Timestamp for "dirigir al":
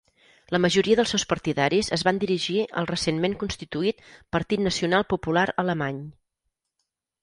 2.25-2.91